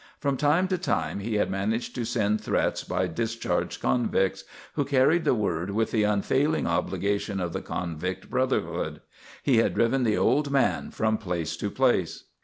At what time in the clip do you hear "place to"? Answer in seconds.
11.19-11.69